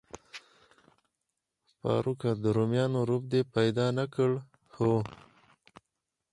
[1.79, 4.31] فاروق، د روميانو رب دې پیدا نه کړ؟
[4.75, 4.93] هو.